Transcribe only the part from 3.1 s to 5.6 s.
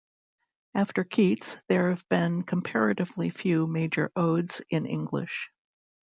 few major odes in English.